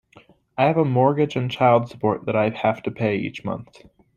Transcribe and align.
I 0.57 0.63
have 0.63 0.77
a 0.77 0.83
mortgage 0.83 1.35
and 1.35 1.51
child 1.51 1.87
support 1.87 2.25
that 2.25 2.35
I 2.35 2.49
have 2.49 2.81
to 2.81 2.91
pay 2.91 3.17
each 3.17 3.45
month. 3.45 3.83